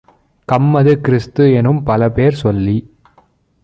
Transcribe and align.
கம்மது, 0.47 0.93
கிறிஸ்து-எனும் 1.01 1.81
பலபேர் 1.85 2.41
சொல்லிச் 2.41 2.87